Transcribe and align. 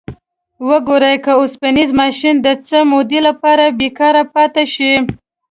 وګورئ 0.69 1.15
که 1.25 1.31
اوسپنیز 1.41 1.89
ماشین 2.01 2.35
د 2.41 2.47
څه 2.67 2.77
مودې 2.91 3.19
لپاره 3.27 3.65
بیکاره 3.79 4.23
پاتې 4.33 4.63
شي. 4.73 4.93